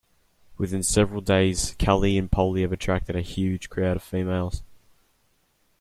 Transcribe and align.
Within 0.57 0.81
several 0.81 1.21
days 1.21 1.75
Calli 1.77 2.17
and 2.17 2.31
Polly 2.31 2.61
have 2.61 2.71
attracted 2.71 3.15
a 3.15 3.21
huge 3.21 3.69
crowd 3.69 3.97
of 3.97 4.01
females. 4.01 4.63